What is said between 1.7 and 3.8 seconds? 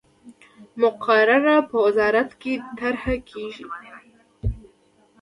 وزارت کې طرح کیږي.